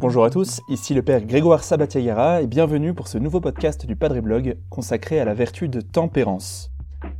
Bonjour 0.00 0.24
à 0.24 0.30
tous, 0.30 0.62
ici 0.70 0.94
le 0.94 1.02
père 1.02 1.26
Grégoire 1.26 1.64
Sabatiagara 1.64 2.40
et 2.40 2.46
bienvenue 2.46 2.94
pour 2.94 3.08
ce 3.08 3.18
nouveau 3.18 3.42
podcast 3.42 3.84
du 3.84 3.94
Padre 3.94 4.20
Blog 4.20 4.56
consacré 4.70 5.20
à 5.20 5.26
la 5.26 5.34
vertu 5.34 5.68
de 5.68 5.82
tempérance. 5.82 6.70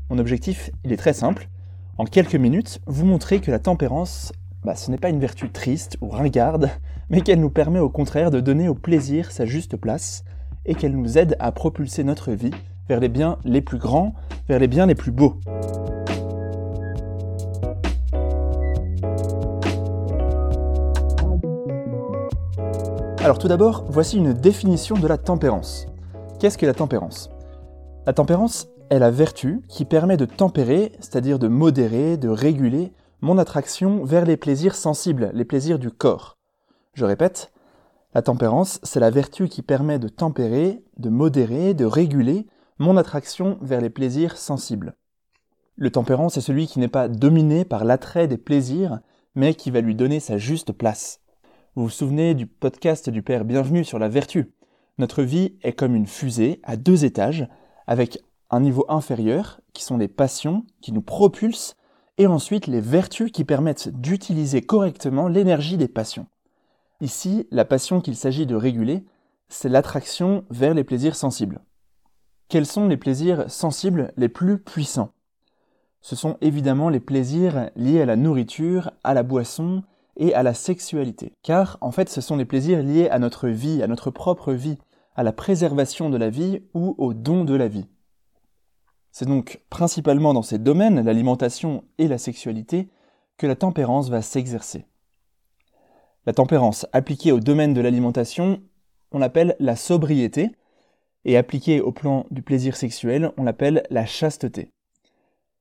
Mon 0.08 0.18
objectif, 0.18 0.70
il 0.84 0.92
est 0.92 0.96
très 0.96 1.12
simple. 1.12 1.50
En 1.98 2.06
quelques 2.06 2.36
minutes, 2.36 2.80
vous 2.86 3.04
montrer 3.04 3.40
que 3.40 3.50
la 3.50 3.58
tempérance, 3.58 4.32
bah, 4.64 4.74
ce 4.74 4.90
n'est 4.90 4.96
pas 4.96 5.10
une 5.10 5.20
vertu 5.20 5.50
triste 5.50 5.98
ou 6.00 6.08
ringarde, 6.08 6.70
mais 7.10 7.20
qu'elle 7.20 7.40
nous 7.40 7.50
permet 7.50 7.80
au 7.80 7.90
contraire 7.90 8.30
de 8.30 8.40
donner 8.40 8.68
au 8.68 8.74
plaisir 8.74 9.30
sa 9.32 9.44
juste 9.44 9.76
place 9.76 10.24
et 10.64 10.74
qu'elle 10.74 10.96
nous 10.96 11.18
aide 11.18 11.36
à 11.40 11.52
propulser 11.52 12.04
notre 12.04 12.32
vie 12.32 12.52
vers 12.88 13.00
les 13.00 13.08
biens 13.08 13.38
les 13.44 13.60
plus 13.60 13.78
grands, 13.78 14.14
vers 14.48 14.58
les 14.58 14.68
biens 14.68 14.86
les 14.86 14.94
plus 14.94 15.12
beaux. 15.12 15.34
Alors 23.20 23.38
tout 23.38 23.48
d'abord, 23.48 23.84
voici 23.88 24.16
une 24.16 24.32
définition 24.32 24.96
de 24.96 25.06
la 25.06 25.18
tempérance. 25.18 25.86
Qu'est-ce 26.38 26.56
que 26.56 26.64
la 26.64 26.72
tempérance? 26.72 27.28
La 28.06 28.14
tempérance 28.14 28.68
est 28.90 28.98
la 28.98 29.10
vertu 29.10 29.60
qui 29.68 29.84
permet 29.84 30.16
de 30.16 30.24
tempérer, 30.24 30.92
c'est-à-dire 31.00 31.38
de 31.38 31.48
modérer, 31.48 32.16
de 32.16 32.28
réguler 32.28 32.92
mon 33.20 33.36
attraction 33.36 34.02
vers 34.04 34.24
les 34.24 34.38
plaisirs 34.38 34.76
sensibles, 34.76 35.30
les 35.34 35.44
plaisirs 35.44 35.78
du 35.78 35.90
corps. 35.90 36.38
Je 36.94 37.04
répète, 37.04 37.52
la 38.14 38.22
tempérance, 38.22 38.80
c'est 38.82 39.00
la 39.00 39.10
vertu 39.10 39.48
qui 39.48 39.60
permet 39.60 39.98
de 39.98 40.08
tempérer, 40.08 40.82
de 40.96 41.10
modérer, 41.10 41.74
de 41.74 41.84
réguler 41.84 42.46
mon 42.78 42.96
attraction 42.96 43.58
vers 43.60 43.80
les 43.80 43.90
plaisirs 43.90 44.36
sensibles. 44.36 44.94
Le 45.76 45.90
tempérant, 45.90 46.28
c'est 46.28 46.40
celui 46.40 46.66
qui 46.66 46.78
n'est 46.78 46.88
pas 46.88 47.08
dominé 47.08 47.64
par 47.64 47.84
l'attrait 47.84 48.28
des 48.28 48.38
plaisirs, 48.38 49.00
mais 49.34 49.54
qui 49.54 49.70
va 49.70 49.80
lui 49.80 49.94
donner 49.94 50.20
sa 50.20 50.38
juste 50.38 50.72
place. 50.72 51.20
Vous 51.74 51.84
vous 51.84 51.90
souvenez 51.90 52.34
du 52.34 52.46
podcast 52.46 53.10
du 53.10 53.22
Père 53.22 53.44
Bienvenu 53.44 53.84
sur 53.84 53.98
la 53.98 54.08
vertu? 54.08 54.52
Notre 54.98 55.22
vie 55.22 55.56
est 55.62 55.72
comme 55.72 55.94
une 55.94 56.06
fusée 56.06 56.60
à 56.64 56.76
deux 56.76 57.04
étages, 57.04 57.48
avec 57.86 58.22
un 58.50 58.60
niveau 58.60 58.84
inférieur, 58.88 59.60
qui 59.72 59.84
sont 59.84 59.96
les 59.96 60.08
passions, 60.08 60.64
qui 60.80 60.92
nous 60.92 61.02
propulsent, 61.02 61.76
et 62.16 62.26
ensuite 62.26 62.66
les 62.66 62.80
vertus 62.80 63.30
qui 63.30 63.44
permettent 63.44 63.88
d'utiliser 63.88 64.62
correctement 64.62 65.28
l'énergie 65.28 65.76
des 65.76 65.88
passions. 65.88 66.26
Ici, 67.00 67.46
la 67.52 67.64
passion 67.64 68.00
qu'il 68.00 68.16
s'agit 68.16 68.46
de 68.46 68.56
réguler, 68.56 69.04
c'est 69.48 69.68
l'attraction 69.68 70.44
vers 70.50 70.74
les 70.74 70.82
plaisirs 70.82 71.14
sensibles. 71.14 71.60
Quels 72.48 72.64
sont 72.64 72.88
les 72.88 72.96
plaisirs 72.96 73.50
sensibles 73.50 74.10
les 74.16 74.30
plus 74.30 74.58
puissants? 74.58 75.12
Ce 76.00 76.16
sont 76.16 76.38
évidemment 76.40 76.88
les 76.88 77.00
plaisirs 77.00 77.68
liés 77.76 78.00
à 78.00 78.06
la 78.06 78.16
nourriture, 78.16 78.90
à 79.04 79.12
la 79.12 79.22
boisson 79.22 79.82
et 80.16 80.32
à 80.32 80.42
la 80.42 80.54
sexualité. 80.54 81.34
Car 81.42 81.76
en 81.82 81.90
fait 81.90 82.08
ce 82.08 82.22
sont 82.22 82.36
les 82.36 82.46
plaisirs 82.46 82.82
liés 82.82 83.10
à 83.10 83.18
notre 83.18 83.48
vie, 83.48 83.82
à 83.82 83.86
notre 83.86 84.10
propre 84.10 84.54
vie, 84.54 84.78
à 85.14 85.24
la 85.24 85.32
préservation 85.32 86.08
de 86.08 86.16
la 86.16 86.30
vie 86.30 86.62
ou 86.72 86.94
au 86.96 87.12
don 87.12 87.44
de 87.44 87.54
la 87.54 87.68
vie. 87.68 87.86
C'est 89.12 89.28
donc 89.28 89.60
principalement 89.68 90.32
dans 90.32 90.42
ces 90.42 90.58
domaines, 90.58 91.04
l'alimentation 91.04 91.84
et 91.98 92.08
la 92.08 92.16
sexualité, 92.16 92.88
que 93.36 93.46
la 93.46 93.56
tempérance 93.56 94.08
va 94.08 94.22
s'exercer. 94.22 94.86
La 96.24 96.32
tempérance 96.32 96.86
appliquée 96.94 97.32
au 97.32 97.40
domaine 97.40 97.74
de 97.74 97.82
l'alimentation, 97.82 98.62
on 99.12 99.18
l'appelle 99.18 99.54
la 99.60 99.76
sobriété, 99.76 100.52
et 101.28 101.36
appliquée 101.36 101.82
au 101.82 101.92
plan 101.92 102.24
du 102.30 102.40
plaisir 102.40 102.74
sexuel, 102.74 103.32
on 103.36 103.44
l'appelle 103.44 103.82
la 103.90 104.06
chasteté. 104.06 104.70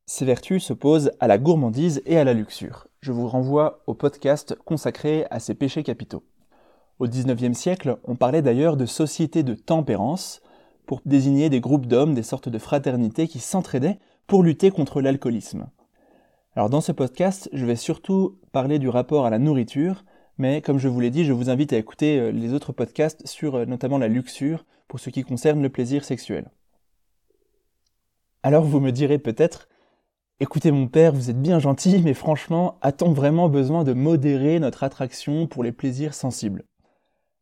Ces 0.05 0.23
vertus 0.23 0.63
s'opposent 0.63 1.11
à 1.19 1.27
la 1.27 1.37
gourmandise 1.37 2.01
et 2.05 2.17
à 2.17 2.23
la 2.23 2.33
luxure. 2.33 2.87
Je 3.01 3.11
vous 3.11 3.27
renvoie 3.27 3.83
au 3.85 3.93
podcast 3.93 4.55
consacré 4.63 5.25
à 5.29 5.41
ces 5.41 5.55
péchés 5.55 5.83
capitaux. 5.83 6.23
Au 6.99 7.05
XIXe 7.05 7.55
siècle, 7.55 7.97
on 8.05 8.15
parlait 8.15 8.41
d'ailleurs 8.41 8.77
de 8.77 8.85
sociétés 8.85 9.43
de 9.43 9.55
tempérance 9.55 10.39
pour 10.85 11.01
désigner 11.05 11.49
des 11.49 11.59
groupes 11.59 11.85
d'hommes, 11.85 12.13
des 12.13 12.23
sortes 12.23 12.47
de 12.47 12.59
fraternités 12.59 13.27
qui 13.27 13.39
s'entraidaient 13.39 13.99
pour 14.25 14.43
lutter 14.43 14.71
contre 14.71 15.01
l'alcoolisme. 15.01 15.67
Alors 16.55 16.69
dans 16.69 16.79
ce 16.79 16.93
podcast, 16.93 17.49
je 17.51 17.65
vais 17.65 17.75
surtout 17.75 18.39
parler 18.53 18.79
du 18.79 18.87
rapport 18.87 19.25
à 19.25 19.29
la 19.29 19.37
nourriture, 19.37 20.05
mais 20.37 20.61
comme 20.61 20.77
je 20.77 20.87
vous 20.87 21.01
l'ai 21.01 21.11
dit, 21.11 21.25
je 21.25 21.33
vous 21.33 21.49
invite 21.49 21.73
à 21.73 21.77
écouter 21.77 22.19
euh, 22.19 22.31
les 22.31 22.53
autres 22.53 22.71
podcasts 22.71 23.27
sur 23.27 23.55
euh, 23.55 23.65
notamment 23.65 23.97
la 23.97 24.07
luxure 24.07 24.63
pour 24.87 24.99
ce 24.99 25.09
qui 25.09 25.23
concerne 25.23 25.61
le 25.61 25.69
plaisir 25.69 26.03
sexuel. 26.03 26.49
Alors 28.43 28.63
vous 28.63 28.79
me 28.79 28.91
direz 28.91 29.19
peut-être, 29.19 29.67
écoutez 30.39 30.71
mon 30.71 30.87
père, 30.87 31.13
vous 31.13 31.29
êtes 31.29 31.41
bien 31.41 31.59
gentil, 31.59 32.01
mais 32.03 32.13
franchement, 32.13 32.77
a-t-on 32.81 33.11
vraiment 33.11 33.49
besoin 33.49 33.83
de 33.83 33.93
modérer 33.93 34.59
notre 34.59 34.83
attraction 34.83 35.47
pour 35.47 35.63
les 35.63 35.71
plaisirs 35.71 36.13
sensibles? 36.13 36.63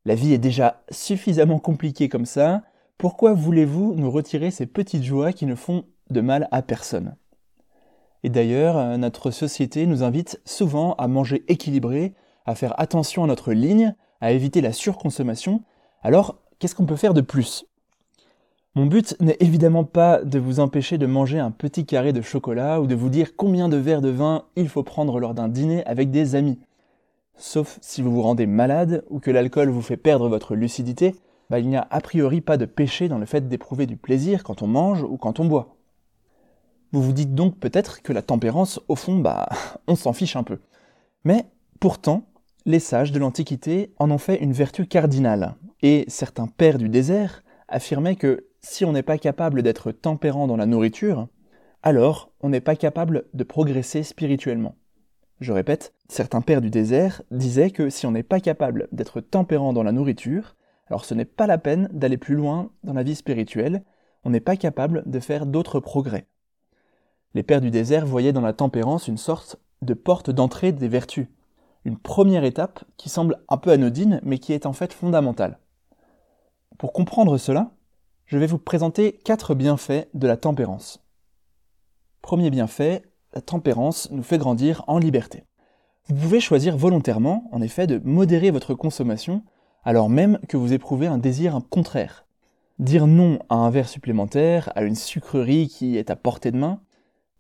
La 0.05 0.15
vie 0.15 0.33
est 0.33 0.39
déjà 0.39 0.83
suffisamment 0.91 1.59
compliquée 1.59 2.09
comme 2.09 2.25
ça, 2.25 2.63
pourquoi 2.97 3.33
voulez-vous 3.33 3.95
nous 3.95 4.09
retirer 4.09 4.51
ces 4.51 4.65
petites 4.65 5.03
joies 5.03 5.33
qui 5.33 5.45
ne 5.45 5.55
font 5.55 5.85
de 6.09 6.21
mal 6.21 6.47
à 6.51 6.61
personne? 6.61 7.15
Et 8.23 8.29
d'ailleurs, 8.29 8.77
euh, 8.77 8.97
notre 8.97 9.31
société 9.31 9.85
nous 9.85 10.01
invite 10.01 10.41
souvent 10.45 10.93
à 10.93 11.07
manger 11.07 11.43
équilibré, 11.47 12.15
à 12.45 12.55
faire 12.55 12.79
attention 12.79 13.23
à 13.23 13.27
notre 13.27 13.53
ligne, 13.53 13.95
à 14.21 14.31
éviter 14.31 14.61
la 14.61 14.71
surconsommation, 14.71 15.63
alors 16.01 16.41
qu'est-ce 16.59 16.75
qu'on 16.75 16.85
peut 16.85 16.95
faire 16.95 17.13
de 17.13 17.21
plus? 17.21 17.65
Mon 18.75 18.87
but 18.87 19.15
n'est 19.21 19.37
évidemment 19.39 19.85
pas 19.85 20.21
de 20.21 20.37
vous 20.37 20.59
empêcher 20.59 20.97
de 20.97 21.05
manger 21.05 21.39
un 21.39 21.51
petit 21.51 21.85
carré 21.85 22.11
de 22.11 22.21
chocolat 22.21 22.81
ou 22.81 22.87
de 22.87 22.95
vous 22.95 23.09
dire 23.09 23.37
combien 23.37 23.69
de 23.69 23.77
verres 23.77 24.01
de 24.01 24.09
vin 24.09 24.43
il 24.57 24.67
faut 24.67 24.83
prendre 24.83 25.19
lors 25.19 25.33
d'un 25.33 25.47
dîner 25.47 25.85
avec 25.85 26.11
des 26.11 26.35
amis. 26.35 26.59
Sauf 27.37 27.77
si 27.81 28.01
vous 28.01 28.11
vous 28.11 28.21
rendez 28.21 28.45
malade 28.45 29.05
ou 29.09 29.19
que 29.19 29.31
l'alcool 29.31 29.69
vous 29.69 29.81
fait 29.81 29.95
perdre 29.95 30.27
votre 30.27 30.55
lucidité, 30.55 31.15
bah, 31.49 31.59
il 31.59 31.69
n'y 31.69 31.77
a 31.77 31.87
a 31.89 32.01
priori 32.01 32.41
pas 32.41 32.57
de 32.57 32.65
péché 32.65 33.07
dans 33.07 33.17
le 33.17 33.25
fait 33.25 33.47
d'éprouver 33.47 33.85
du 33.85 33.95
plaisir 33.97 34.43
quand 34.43 34.61
on 34.61 34.67
mange 34.67 35.03
ou 35.03 35.15
quand 35.17 35.39
on 35.39 35.45
boit. 35.45 35.75
Vous 36.91 37.01
vous 37.01 37.13
dites 37.13 37.35
donc 37.35 37.57
peut-être 37.57 38.01
que 38.01 38.13
la 38.13 38.21
tempérance, 38.21 38.79
au 38.87 38.95
fond, 38.95 39.19
bah, 39.19 39.47
on 39.87 39.95
s'en 39.95 40.13
fiche 40.13 40.35
un 40.35 40.43
peu. 40.43 40.59
Mais 41.23 41.45
pourtant, 41.79 42.23
les 42.65 42.79
sages 42.79 43.11
de 43.11 43.19
l'Antiquité 43.19 43.93
en 43.99 44.11
ont 44.11 44.17
fait 44.17 44.41
une 44.41 44.53
vertu 44.53 44.85
cardinale, 44.85 45.55
et 45.81 46.05
certains 46.07 46.47
pères 46.47 46.77
du 46.77 46.89
désert 46.89 47.43
affirmaient 47.67 48.15
que 48.15 48.47
si 48.61 48.85
on 48.85 48.91
n'est 48.91 49.03
pas 49.03 49.17
capable 49.17 49.61
d'être 49.61 49.91
tempérant 49.91 50.47
dans 50.47 50.57
la 50.57 50.65
nourriture, 50.65 51.27
alors 51.83 52.31
on 52.41 52.49
n'est 52.49 52.61
pas 52.61 52.75
capable 52.75 53.25
de 53.33 53.43
progresser 53.43 54.03
spirituellement. 54.03 54.75
Je 55.39 55.51
répète, 55.51 55.93
certains 56.07 56.41
pères 56.41 56.61
du 56.61 56.69
désert 56.69 57.21
disaient 57.29 57.71
que 57.71 57.89
si 57.89 58.05
on 58.05 58.11
n'est 58.11 58.23
pas 58.23 58.39
capable 58.39 58.87
d'être 58.91 59.21
tempérant 59.21 59.73
dans 59.73 59.83
la 59.83 59.91
nourriture, 59.91 60.55
alors 60.87 61.05
ce 61.05 61.13
n'est 61.13 61.25
pas 61.25 61.47
la 61.47 61.57
peine 61.57 61.89
d'aller 61.91 62.17
plus 62.17 62.35
loin 62.35 62.71
dans 62.83 62.93
la 62.93 63.03
vie 63.03 63.15
spirituelle, 63.15 63.83
on 64.23 64.29
n'est 64.29 64.39
pas 64.39 64.55
capable 64.55 65.03
de 65.05 65.19
faire 65.19 65.45
d'autres 65.45 65.79
progrès. 65.79 66.27
Les 67.33 67.43
pères 67.43 67.61
du 67.61 67.69
désert 67.69 68.05
voyaient 68.05 68.33
dans 68.33 68.41
la 68.41 68.53
tempérance 68.53 69.07
une 69.07 69.17
sorte 69.17 69.57
de 69.81 69.93
porte 69.93 70.29
d'entrée 70.29 70.71
des 70.71 70.87
vertus, 70.87 71.27
une 71.83 71.97
première 71.97 72.45
étape 72.45 72.83
qui 72.97 73.09
semble 73.09 73.43
un 73.49 73.57
peu 73.57 73.71
anodine, 73.71 74.21
mais 74.23 74.39
qui 74.39 74.53
est 74.53 74.65
en 74.65 74.73
fait 74.73 74.93
fondamentale. 74.93 75.59
Pour 76.77 76.91
comprendre 76.91 77.37
cela, 77.37 77.71
je 78.25 78.37
vais 78.37 78.47
vous 78.47 78.57
présenter 78.57 79.13
quatre 79.23 79.55
bienfaits 79.55 80.09
de 80.13 80.27
la 80.27 80.35
tempérance. 80.35 81.01
Premier 82.21 82.49
bienfait, 82.49 83.03
la 83.33 83.39
tempérance 83.39 84.09
nous 84.11 84.23
fait 84.23 84.37
grandir 84.37 84.83
en 84.87 84.97
liberté. 84.97 85.45
Vous 86.07 86.15
pouvez 86.15 86.41
choisir 86.41 86.75
volontairement, 86.75 87.47
en 87.53 87.61
effet, 87.61 87.87
de 87.87 88.01
modérer 88.03 88.51
votre 88.51 88.73
consommation, 88.73 89.43
alors 89.83 90.09
même 90.09 90.37
que 90.49 90.57
vous 90.57 90.73
éprouvez 90.73 91.07
un 91.07 91.17
désir 91.17 91.61
contraire. 91.69 92.25
Dire 92.77 93.07
non 93.07 93.39
à 93.47 93.55
un 93.55 93.69
verre 93.69 93.87
supplémentaire, 93.87 94.71
à 94.75 94.83
une 94.83 94.95
sucrerie 94.95 95.69
qui 95.69 95.97
est 95.97 96.09
à 96.09 96.17
portée 96.17 96.51
de 96.51 96.57
main, 96.57 96.81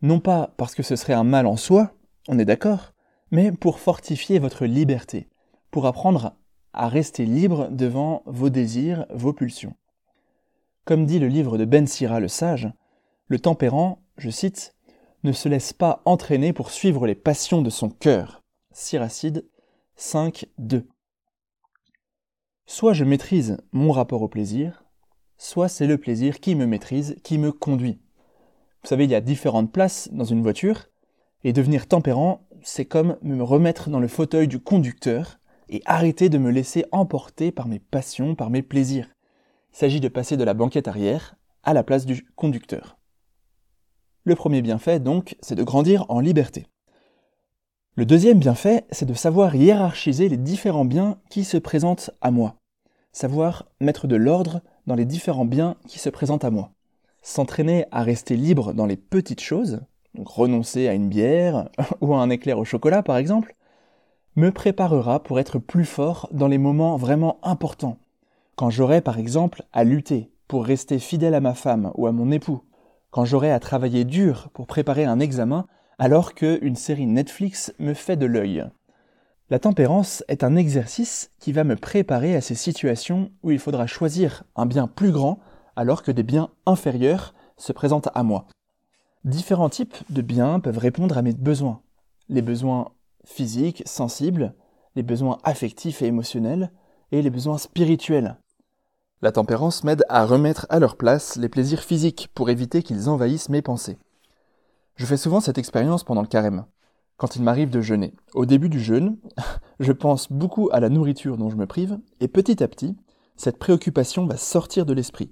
non 0.01 0.19
pas 0.21 0.53
parce 0.55 0.75
que 0.75 0.83
ce 0.83 0.95
serait 0.95 1.13
un 1.13 1.25
mal 1.25 1.45
en 1.45 1.57
soi, 1.57 1.91
on 2.29 2.39
est 2.39 2.45
d'accord, 2.45 2.93
mais 3.31 3.51
pour 3.51 3.79
fortifier 3.79 4.39
votre 4.39 4.65
liberté, 4.65 5.27
pour 5.71 5.87
apprendre 5.87 6.35
à 6.75 6.87
rester 6.87 7.25
libre 7.25 7.69
devant 7.71 8.21
vos 8.25 8.49
désirs, 8.49 9.05
vos 9.09 9.33
pulsions. 9.33 9.75
Comme 10.83 11.05
dit 11.05 11.19
le 11.19 11.27
livre 11.27 11.57
de 11.57 11.65
Ben 11.65 11.87
Sira 11.87 12.19
le 12.19 12.27
sage, 12.27 12.71
le 13.27 13.39
tempérant, 13.39 14.03
je 14.17 14.29
cite, 14.29 14.75
ne 15.23 15.31
se 15.31 15.49
laisse 15.49 15.73
pas 15.73 16.01
entraîner 16.05 16.53
pour 16.53 16.69
suivre 16.69 17.07
les 17.07 17.15
passions 17.15 17.61
de 17.61 17.69
son 17.69 17.89
cœur. 17.89 18.43
Siracide 18.71 19.45
5, 19.95 20.45
2. 20.59 20.87
Soit 22.67 22.93
je 22.93 23.03
maîtrise 23.03 23.57
mon 23.71 23.91
rapport 23.91 24.21
au 24.21 24.27
plaisir, 24.27 24.83
soit 25.37 25.69
c'est 25.69 25.87
le 25.87 25.97
plaisir 25.97 26.39
qui 26.39 26.55
me 26.55 26.65
maîtrise, 26.65 27.15
qui 27.23 27.37
me 27.37 27.51
conduit. 27.51 27.99
Vous 28.83 28.89
savez, 28.89 29.05
il 29.05 29.11
y 29.11 29.15
a 29.15 29.21
différentes 29.21 29.71
places 29.71 30.09
dans 30.11 30.25
une 30.25 30.41
voiture, 30.41 30.89
et 31.43 31.53
devenir 31.53 31.87
tempérant, 31.87 32.47
c'est 32.63 32.85
comme 32.85 33.17
me 33.21 33.41
remettre 33.41 33.89
dans 33.89 33.99
le 33.99 34.07
fauteuil 34.07 34.47
du 34.47 34.59
conducteur 34.59 35.39
et 35.69 35.81
arrêter 35.85 36.29
de 36.29 36.37
me 36.37 36.51
laisser 36.51 36.85
emporter 36.91 37.51
par 37.51 37.67
mes 37.67 37.79
passions, 37.79 38.35
par 38.35 38.49
mes 38.49 38.61
plaisirs. 38.61 39.09
Il 39.73 39.77
s'agit 39.77 39.99
de 39.99 40.07
passer 40.07 40.37
de 40.37 40.43
la 40.43 40.53
banquette 40.53 40.87
arrière 40.87 41.35
à 41.63 41.73
la 41.73 41.83
place 41.83 42.05
du 42.05 42.25
conducteur. 42.35 42.97
Le 44.23 44.35
premier 44.35 44.61
bienfait, 44.61 44.99
donc, 44.99 45.35
c'est 45.41 45.55
de 45.55 45.63
grandir 45.63 46.05
en 46.09 46.19
liberté. 46.19 46.67
Le 47.95 48.05
deuxième 48.05 48.39
bienfait, 48.39 48.85
c'est 48.91 49.05
de 49.05 49.13
savoir 49.13 49.55
hiérarchiser 49.55 50.29
les 50.29 50.37
différents 50.37 50.83
biens 50.83 51.17
qui 51.29 51.43
se 51.43 51.57
présentent 51.57 52.11
à 52.21 52.31
moi. 52.31 52.55
Savoir 53.11 53.65
mettre 53.79 54.07
de 54.07 54.15
l'ordre 54.15 54.61
dans 54.85 54.95
les 54.95 55.05
différents 55.05 55.45
biens 55.45 55.75
qui 55.87 55.99
se 55.99 56.09
présentent 56.09 56.43
à 56.43 56.51
moi. 56.51 56.71
S'entraîner 57.21 57.85
à 57.91 58.03
rester 58.03 58.35
libre 58.35 58.73
dans 58.73 58.85
les 58.85 58.97
petites 58.97 59.41
choses, 59.41 59.79
donc 60.13 60.27
renoncer 60.27 60.87
à 60.87 60.93
une 60.93 61.07
bière 61.07 61.69
ou 62.01 62.13
à 62.13 62.17
un 62.19 62.29
éclair 62.29 62.59
au 62.59 62.65
chocolat 62.65 63.01
par 63.01 63.17
exemple, 63.17 63.55
me 64.35 64.51
préparera 64.51 65.23
pour 65.23 65.39
être 65.39 65.59
plus 65.59 65.85
fort 65.85 66.27
dans 66.31 66.47
les 66.47 66.57
moments 66.57 66.97
vraiment 66.97 67.39
importants. 67.43 67.97
Quand 68.55 68.69
j'aurai 68.69 69.01
par 69.01 69.17
exemple 69.17 69.63
à 69.73 69.83
lutter 69.83 70.31
pour 70.47 70.65
rester 70.65 70.99
fidèle 70.99 71.33
à 71.33 71.41
ma 71.41 71.53
femme 71.53 71.91
ou 71.95 72.07
à 72.07 72.11
mon 72.11 72.31
époux, 72.31 72.61
quand 73.11 73.25
j'aurai 73.25 73.51
à 73.51 73.59
travailler 73.59 74.03
dur 74.03 74.49
pour 74.53 74.67
préparer 74.67 75.05
un 75.05 75.19
examen 75.19 75.67
alors 75.97 76.33
qu'une 76.33 76.75
série 76.75 77.05
Netflix 77.05 77.73
me 77.79 77.93
fait 77.93 78.17
de 78.17 78.25
l'œil. 78.25 78.65
La 79.49 79.59
tempérance 79.59 80.23
est 80.27 80.43
un 80.43 80.55
exercice 80.55 81.31
qui 81.39 81.51
va 81.51 81.63
me 81.63 81.75
préparer 81.75 82.35
à 82.35 82.41
ces 82.41 82.55
situations 82.55 83.31
où 83.43 83.51
il 83.51 83.59
faudra 83.59 83.87
choisir 83.87 84.43
un 84.55 84.65
bien 84.65 84.87
plus 84.87 85.11
grand 85.11 85.39
alors 85.75 86.03
que 86.03 86.11
des 86.11 86.23
biens 86.23 86.49
inférieurs 86.65 87.33
se 87.57 87.71
présentent 87.71 88.09
à 88.13 88.23
moi. 88.23 88.47
Différents 89.23 89.69
types 89.69 89.97
de 90.09 90.21
biens 90.21 90.59
peuvent 90.59 90.77
répondre 90.77 91.17
à 91.17 91.21
mes 91.21 91.33
besoins. 91.33 91.81
Les 92.27 92.41
besoins 92.41 92.91
physiques, 93.25 93.83
sensibles, 93.85 94.53
les 94.95 95.03
besoins 95.03 95.37
affectifs 95.43 96.01
et 96.01 96.07
émotionnels, 96.07 96.71
et 97.11 97.21
les 97.21 97.29
besoins 97.29 97.57
spirituels. 97.57 98.37
La 99.21 99.31
tempérance 99.31 99.83
m'aide 99.83 100.03
à 100.09 100.25
remettre 100.25 100.65
à 100.69 100.79
leur 100.79 100.97
place 100.97 101.35
les 101.35 101.49
plaisirs 101.49 101.83
physiques 101.83 102.29
pour 102.33 102.49
éviter 102.49 102.83
qu'ils 102.83 103.09
envahissent 103.09 103.49
mes 103.49 103.61
pensées. 103.61 103.97
Je 104.95 105.05
fais 105.05 105.17
souvent 105.17 105.39
cette 105.39 105.57
expérience 105.57 106.03
pendant 106.03 106.21
le 106.21 106.27
carême, 106.27 106.65
quand 107.17 107.35
il 107.35 107.43
m'arrive 107.43 107.69
de 107.69 107.81
jeûner. 107.81 108.13
Au 108.33 108.45
début 108.45 108.69
du 108.69 108.79
jeûne, 108.79 109.17
je 109.79 109.91
pense 109.91 110.31
beaucoup 110.31 110.69
à 110.71 110.79
la 110.79 110.89
nourriture 110.89 111.37
dont 111.37 111.49
je 111.49 111.57
me 111.57 111.67
prive, 111.67 111.99
et 112.19 112.27
petit 112.27 112.63
à 112.63 112.67
petit, 112.67 112.95
cette 113.37 113.57
préoccupation 113.57 114.25
va 114.25 114.37
sortir 114.37 114.85
de 114.85 114.93
l'esprit. 114.93 115.31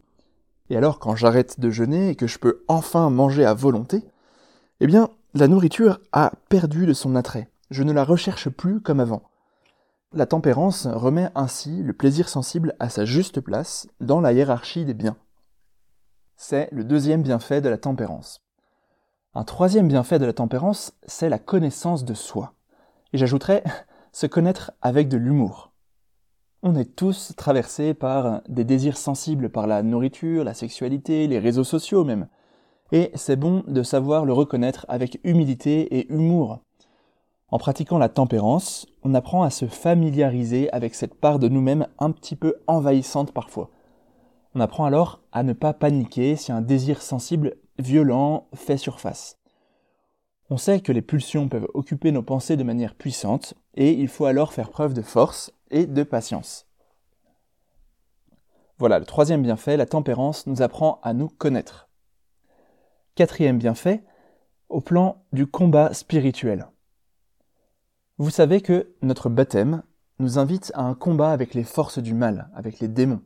Et 0.70 0.78
alors, 0.78 1.00
quand 1.00 1.16
j'arrête 1.16 1.60
de 1.60 1.70
jeûner 1.70 2.10
et 2.10 2.16
que 2.16 2.28
je 2.28 2.40
peux 2.40 2.64
enfin 2.68 3.10
manger 3.10 3.46
à 3.46 3.54
volonté, 3.54 4.04
eh 4.80 4.88
bien, 4.88 5.10
la 5.34 5.48
nourriture 5.48 6.00
a 6.12 6.32
perdu 6.50 6.86
de 6.86 6.94
son 6.94 7.16
attrait. 7.16 7.50
Je 7.74 7.82
ne 7.82 7.92
la 7.92 8.04
recherche 8.04 8.50
plus 8.50 8.82
comme 8.82 9.00
avant. 9.00 9.24
La 10.12 10.28
tempérance 10.28 10.86
remet 10.86 11.32
ainsi 11.34 11.82
le 11.82 11.94
plaisir 11.94 12.30
sensible 12.30 12.76
à 12.80 12.88
sa 12.88 13.04
juste 13.04 13.42
place 13.42 13.88
dans 14.00 14.22
la 14.22 14.32
hiérarchie 14.32 14.86
des 14.86 14.94
biens. 14.94 15.18
C'est 16.36 16.70
le 16.72 16.84
deuxième 16.84 17.24
bienfait 17.24 17.62
de 17.62 17.70
la 17.70 17.80
tempérance. 17.80 18.44
Un 19.34 19.44
troisième 19.44 19.88
bienfait 19.88 20.20
de 20.20 20.26
la 20.28 20.34
tempérance, 20.34 20.94
c'est 21.08 21.30
la 21.30 21.40
connaissance 21.40 22.06
de 22.06 22.14
soi. 22.14 22.54
Et 23.12 23.18
j'ajouterais 23.18 23.64
se 24.12 24.28
connaître 24.28 24.74
avec 24.84 25.10
de 25.10 25.18
l'humour. 25.18 25.72
On 26.62 26.76
est 26.76 26.96
tous 26.96 27.34
traversés 27.36 27.96
par 27.96 28.44
des 28.48 28.66
désirs 28.66 28.98
sensibles 28.98 29.50
par 29.50 29.66
la 29.66 29.82
nourriture, 29.82 30.44
la 30.44 30.54
sexualité, 30.54 31.26
les 31.26 31.40
réseaux 31.40 31.64
sociaux 31.64 32.04
même. 32.04 32.28
Et 32.92 33.10
c'est 33.16 33.36
bon 33.36 33.64
de 33.66 33.82
savoir 33.82 34.26
le 34.26 34.34
reconnaître 34.34 34.86
avec 34.90 35.20
humilité 35.24 35.98
et 35.98 36.14
humour. 36.14 36.60
En 37.54 37.60
pratiquant 37.60 38.00
la 38.00 38.10
tempérance, 38.10 38.88
on 39.04 39.14
apprend 39.14 39.44
à 39.44 39.52
se 39.52 39.68
familiariser 39.68 40.74
avec 40.74 40.96
cette 40.96 41.14
part 41.14 41.38
de 41.38 41.48
nous-mêmes 41.48 41.86
un 42.00 42.10
petit 42.10 42.36
peu 42.36 42.56
envahissante 42.66 43.32
parfois. 43.32 43.70
On 44.56 44.60
apprend 44.60 44.86
alors 44.86 45.22
à 45.32 45.44
ne 45.44 45.54
pas 45.54 45.72
paniquer 45.72 46.36
si 46.36 46.52
un 46.52 46.62
désir 46.62 47.04
sensible 47.04 47.58
violent 47.78 48.48
fait 48.56 48.78
surface. 48.78 49.38
On 50.50 50.58
sait 50.58 50.80
que 50.80 50.92
les 50.92 51.04
pulsions 51.04 51.48
peuvent 51.48 51.68
occuper 51.76 52.12
nos 52.12 52.24
pensées 52.24 52.58
de 52.58 52.64
manière 52.64 52.96
puissante, 52.96 53.54
et 53.76 53.92
il 53.92 54.08
faut 54.08 54.26
alors 54.26 54.52
faire 54.52 54.72
preuve 54.72 54.96
de 54.96 55.04
force 55.04 55.54
et 55.70 55.86
de 55.86 56.02
patience. 56.02 56.66
Voilà, 58.80 58.98
le 58.98 59.06
troisième 59.06 59.44
bienfait, 59.44 59.78
la 59.78 59.86
tempérance 59.86 60.48
nous 60.48 60.64
apprend 60.64 61.00
à 61.04 61.14
nous 61.14 61.30
connaître. 61.30 61.88
Quatrième 63.14 63.60
bienfait, 63.60 64.04
au 64.70 64.82
plan 64.82 65.24
du 65.34 65.46
combat 65.46 65.94
spirituel. 65.94 66.66
Vous 68.20 68.30
savez 68.30 68.62
que 68.62 68.94
notre 69.02 69.28
baptême 69.28 69.82
nous 70.20 70.38
invite 70.38 70.72
à 70.76 70.84
un 70.84 70.94
combat 70.94 71.32
avec 71.32 71.56
les 71.56 71.64
forces 71.64 71.98
du 71.98 72.14
mal, 72.14 72.52
avec 72.54 72.80
les 72.80 72.88
démons. 72.88 73.24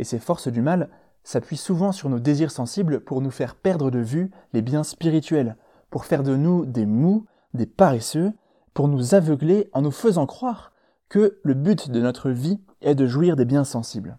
Et 0.00 0.04
ces 0.04 0.18
forces 0.18 0.48
du 0.48 0.60
mal 0.60 0.90
s'appuient 1.22 1.56
souvent 1.56 1.92
sur 1.92 2.08
nos 2.08 2.18
désirs 2.18 2.50
sensibles 2.50 3.04
pour 3.04 3.20
nous 3.20 3.30
faire 3.30 3.54
perdre 3.54 3.92
de 3.92 4.00
vue 4.00 4.32
les 4.52 4.62
biens 4.62 4.82
spirituels, 4.82 5.56
pour 5.90 6.06
faire 6.06 6.24
de 6.24 6.34
nous 6.34 6.66
des 6.66 6.86
mous, 6.86 7.26
des 7.54 7.66
paresseux, 7.66 8.32
pour 8.74 8.88
nous 8.88 9.14
aveugler 9.14 9.70
en 9.72 9.82
nous 9.82 9.92
faisant 9.92 10.26
croire 10.26 10.72
que 11.08 11.38
le 11.44 11.54
but 11.54 11.88
de 11.88 12.00
notre 12.00 12.30
vie 12.30 12.60
est 12.80 12.96
de 12.96 13.06
jouir 13.06 13.36
des 13.36 13.44
biens 13.44 13.62
sensibles. 13.62 14.18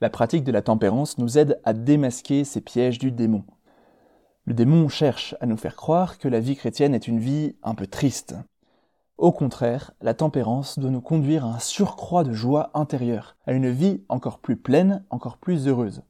La 0.00 0.08
pratique 0.08 0.44
de 0.44 0.52
la 0.52 0.62
tempérance 0.62 1.18
nous 1.18 1.36
aide 1.36 1.60
à 1.64 1.72
démasquer 1.72 2.44
ces 2.44 2.60
pièges 2.60 3.00
du 3.00 3.10
démon. 3.10 3.44
Le 4.44 4.54
démon 4.54 4.88
cherche 4.88 5.34
à 5.40 5.46
nous 5.46 5.56
faire 5.56 5.74
croire 5.74 6.18
que 6.18 6.28
la 6.28 6.38
vie 6.38 6.54
chrétienne 6.54 6.94
est 6.94 7.08
une 7.08 7.18
vie 7.18 7.56
un 7.64 7.74
peu 7.74 7.88
triste, 7.88 8.36
au 9.18 9.32
contraire, 9.32 9.90
la 10.00 10.14
tempérance 10.14 10.78
doit 10.78 10.90
nous 10.90 11.00
conduire 11.00 11.44
à 11.44 11.54
un 11.54 11.58
surcroît 11.58 12.22
de 12.22 12.32
joie 12.32 12.70
intérieure, 12.72 13.36
à 13.46 13.52
une 13.52 13.68
vie 13.68 14.00
encore 14.08 14.38
plus 14.38 14.56
pleine, 14.56 15.04
encore 15.10 15.38
plus 15.38 15.66
heureuse. 15.66 16.02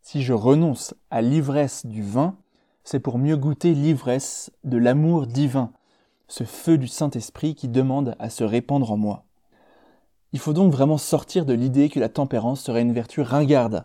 Si 0.00 0.22
je 0.22 0.32
renonce 0.32 0.94
à 1.10 1.20
l'ivresse 1.20 1.84
du 1.84 2.02
vin, 2.02 2.36
c'est 2.82 2.98
pour 2.98 3.18
mieux 3.18 3.36
goûter 3.36 3.74
l'ivresse 3.74 4.50
de 4.64 4.78
l'amour 4.78 5.26
divin, 5.26 5.70
ce 6.28 6.44
feu 6.44 6.78
du 6.78 6.88
Saint-Esprit 6.88 7.54
qui 7.54 7.68
demande 7.68 8.16
à 8.18 8.30
se 8.30 8.42
répandre 8.42 8.90
en 8.90 8.96
moi. 8.96 9.24
Il 10.32 10.38
faut 10.38 10.54
donc 10.54 10.72
vraiment 10.72 10.96
sortir 10.96 11.44
de 11.44 11.52
l'idée 11.52 11.90
que 11.90 12.00
la 12.00 12.08
tempérance 12.08 12.62
serait 12.62 12.82
une 12.82 12.94
vertu 12.94 13.20
ringarde. 13.20 13.84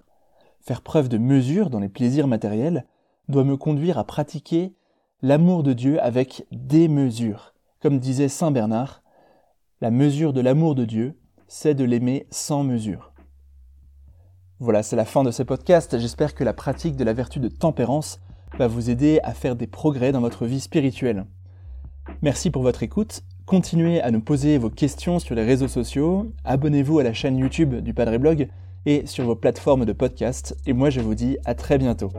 Faire 0.62 0.81
preuve 0.81 1.10
de 1.10 1.18
mesure 1.18 1.69
dans 1.69 1.80
les 1.80 1.90
plaisirs 1.90 2.28
matériels 2.28 2.86
doit 3.28 3.44
me 3.44 3.58
conduire 3.58 3.98
à 3.98 4.06
pratiquer 4.06 4.74
l'amour 5.22 5.63
de 5.63 5.74
Dieu 5.74 6.01
avec 6.01 6.46
démesure, 6.51 7.55
comme 7.86 8.00
disait 8.00 8.30
Saint 8.30 8.50
Bernard, 8.50 9.04
la 9.80 9.92
mesure 9.92 10.34
de 10.34 10.42
l'amour 10.42 10.74
de 10.74 10.86
Dieu, 10.86 11.20
c'est 11.48 11.76
de 11.76 11.84
l'aimer 11.84 12.26
sans 12.32 12.64
mesure. 12.64 13.14
Voilà, 14.58 14.82
c'est 14.82 14.96
la 14.96 15.06
fin 15.06 15.22
de 15.22 15.30
ce 15.30 15.44
podcast. 15.44 16.00
J'espère 16.00 16.34
que 16.34 16.44
la 16.44 16.54
pratique 16.54 16.96
de 16.96 17.04
la 17.04 17.14
vertu 17.14 17.40
de 17.40 17.48
tempérance 17.48 18.20
va 18.58 18.66
vous 18.66 18.90
aider 18.90 19.20
à 19.22 19.36
faire 19.36 19.56
des 19.56 19.68
progrès 19.68 20.12
dans 20.12 20.22
votre 20.22 20.48
vie 20.48 20.62
spirituelle. 20.62 21.27
Merci 22.24 22.50
pour 22.50 22.63
votre 22.63 22.82
écoute. 22.82 23.22
Continuez 23.46 24.01
à 24.01 24.10
nous 24.10 24.22
poser 24.22 24.58
vos 24.58 24.72
questions 24.72 25.20
sur 25.20 25.36
les 25.36 25.46
réseaux 25.46 25.68
sociaux. 25.68 26.34
Abonnez-vous 26.44 26.98
à 26.98 27.04
la 27.04 27.13
chaîne 27.13 27.38
YouTube 27.38 27.75
du 27.75 27.94
Padre 27.94 28.18
Blog 28.18 28.48
et 28.88 29.06
sur 29.06 29.25
vos 29.25 29.36
plateformes 29.36 29.86
de 29.86 29.94
podcast. 29.94 30.58
Et 30.65 30.74
moi, 30.74 30.89
je 30.89 31.01
vous 31.01 31.13
dis 31.13 31.38
à 31.46 31.54
très 31.54 31.77
bientôt. 31.77 32.12